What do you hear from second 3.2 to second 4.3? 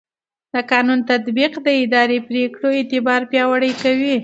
پیاوړی کوي.